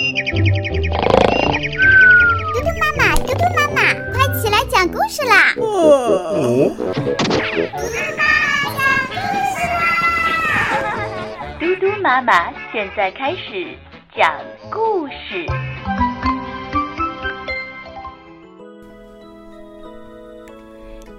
[0.00, 0.06] 嘟
[2.62, 5.52] 嘟妈妈，嘟嘟妈妈，快起来讲故事啦！
[5.54, 5.68] 嘟嘟
[7.92, 8.22] 妈妈
[8.78, 9.12] 讲故
[9.52, 9.84] 事啦！
[11.60, 13.76] 嘟嘟妈妈现在开始
[14.16, 14.32] 讲
[14.70, 15.46] 故事。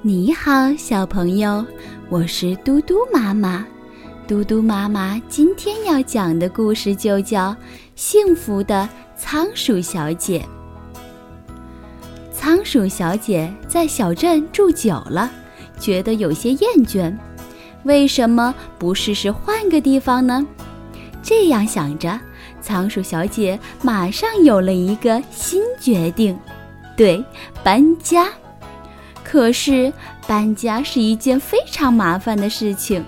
[0.00, 1.66] 你好，小朋友，
[2.08, 3.66] 我是嘟嘟妈妈。
[4.30, 7.50] 嘟嘟妈妈今天要讲的故事就叫
[7.96, 10.46] 《幸福的仓鼠小姐》。
[12.32, 15.28] 仓鼠小姐在小镇住久了，
[15.80, 17.12] 觉得有些厌倦，
[17.82, 20.46] 为什么不试试换个地方呢？
[21.20, 22.16] 这样想着，
[22.60, 26.38] 仓鼠小姐马上有了一个新决定：
[26.96, 27.20] 对，
[27.64, 28.28] 搬家。
[29.24, 29.92] 可是
[30.28, 33.04] 搬家是一件非常麻烦的事情。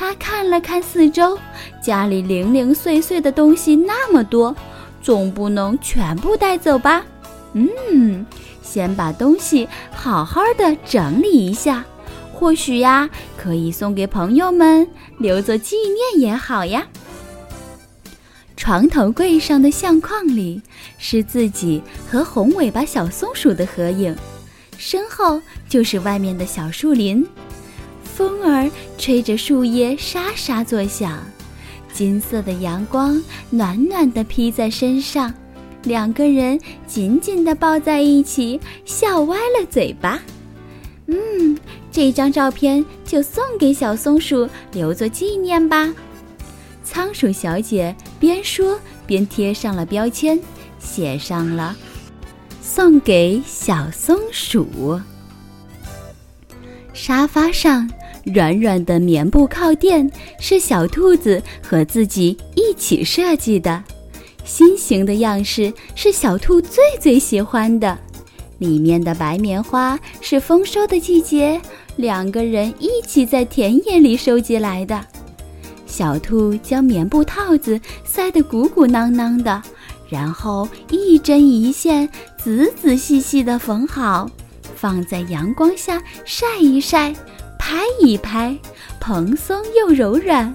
[0.00, 1.38] 他看了看四周，
[1.82, 4.56] 家里零零碎碎的东西那么多，
[5.02, 7.04] 总不能全部带走吧？
[7.52, 8.24] 嗯，
[8.62, 11.84] 先把东西好好的整理一下，
[12.32, 16.86] 或许呀，可以送给朋友们留作纪念也好呀。
[18.56, 20.62] 床头柜上的相框里
[20.96, 24.16] 是自己和红尾巴小松鼠的合影，
[24.78, 27.22] 身后就是外面的小树林。
[28.20, 31.18] 风儿吹着树叶沙沙作响，
[31.90, 33.18] 金色的阳光
[33.48, 35.32] 暖暖地披在身上，
[35.84, 40.20] 两个人紧紧地抱在一起，笑歪了嘴巴。
[41.06, 41.56] 嗯，
[41.90, 45.90] 这张照片就送给小松鼠，留作纪念吧。
[46.84, 50.38] 仓鼠小姐边说边贴上了标签，
[50.78, 51.74] 写上了
[52.60, 55.00] “送给小松鼠”。
[56.92, 57.88] 沙发上。
[58.24, 63.82] 软软的棉布靠垫是小兔子和自己一起设计的，
[64.44, 67.98] 心形的样式是小兔最最喜欢的。
[68.58, 71.58] 里面的白棉花是丰收的季节，
[71.96, 75.00] 两个人一起在田野里收集来的。
[75.86, 79.62] 小兔将棉布套子塞得鼓鼓囊囊的，
[80.08, 84.30] 然后一针一线仔仔细细地缝好，
[84.76, 87.14] 放在阳光下晒一晒。
[87.70, 88.58] 拍一拍，
[88.98, 90.52] 蓬松又柔软，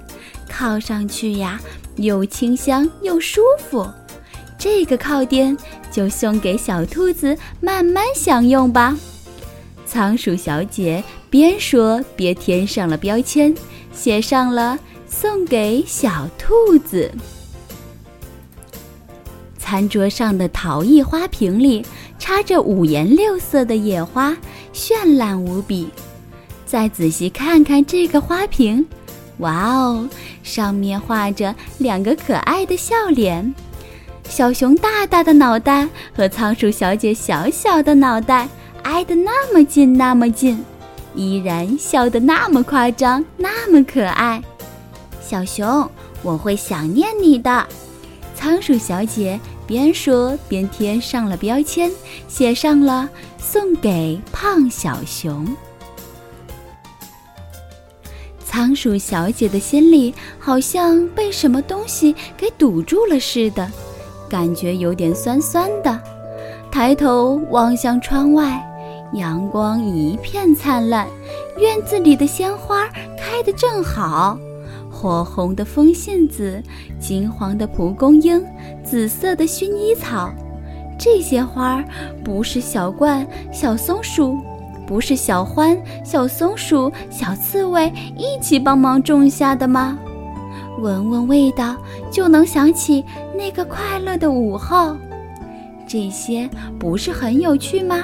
[0.49, 1.57] 靠上去呀，
[1.95, 3.89] 又清香又舒服。
[4.59, 5.57] 这个靠垫
[5.89, 8.97] 就送给小兔子慢慢享用吧。
[9.85, 13.55] 仓鼠小姐边说边贴上了标签，
[13.93, 14.77] 写上了
[15.07, 17.09] “送给小兔子”。
[19.57, 21.85] 餐桌上的陶艺花瓶里
[22.19, 24.35] 插着五颜六色的野花，
[24.73, 25.87] 绚烂无比。
[26.75, 28.85] 再仔细看看这个花瓶，
[29.37, 30.09] 哇哦，
[30.43, 33.55] 上面画着两个可爱的笑脸，
[34.27, 38.49] 小熊大大的脑袋和仓鼠小姐小小的脑袋
[38.83, 40.61] 挨得那么近那么近，
[41.15, 44.43] 依然笑得那么夸张那么可爱。
[45.21, 45.89] 小熊，
[46.23, 47.65] 我会想念你的。
[48.35, 51.89] 仓鼠小姐边说边贴上了标签，
[52.27, 53.09] 写上了
[53.39, 55.47] 送给胖小熊。
[58.55, 63.69] 仓鼠小姐的心里好像被什么东西给堵住了似的，
[64.29, 65.99] 感觉有点酸酸的。
[66.71, 68.65] 抬头望向窗外，
[69.11, 71.05] 阳光一片灿烂，
[71.59, 74.39] 院子里的鲜花开得正好，
[74.89, 76.63] 火红的风信子，
[76.97, 78.41] 金黄的蒲公英，
[78.85, 80.33] 紫色的薰衣草，
[80.97, 81.83] 这些花
[82.23, 84.39] 不是小罐小松鼠。
[84.87, 89.97] 不是小獾、小松鼠、小刺猬一起帮忙种下的吗？
[90.79, 91.75] 闻闻味道
[92.11, 93.03] 就能想起
[93.33, 94.95] 那个快乐的午后。
[95.87, 98.03] 这些不是很有趣吗？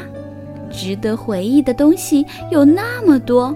[0.72, 3.54] 值得回忆的东西有那么多，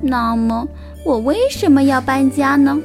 [0.00, 0.66] 那么
[1.04, 2.80] 我为什么要搬家呢？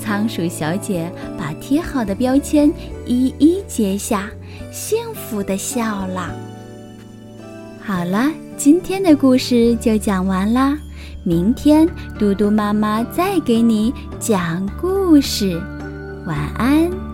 [0.00, 2.72] 仓鼠小姐把贴好的标签
[3.04, 4.30] 一一揭下，
[4.72, 6.34] 幸福地笑了。
[7.90, 8.30] 好了。
[8.56, 10.78] 今天的故事就讲完啦，
[11.24, 15.60] 明天嘟嘟妈妈再给你讲故事，
[16.24, 17.09] 晚安。